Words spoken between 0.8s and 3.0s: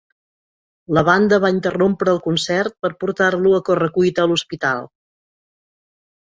La banda va interrompre el concert per